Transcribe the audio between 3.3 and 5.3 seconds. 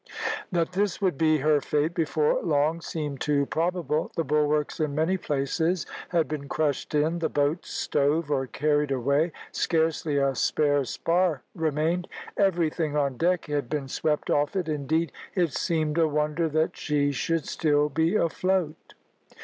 probable; the bulwarks in many